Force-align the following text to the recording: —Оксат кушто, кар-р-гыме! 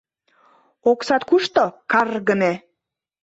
—Оксат 0.91 1.21
кушто, 1.29 1.63
кар-р-гыме! 1.91 2.53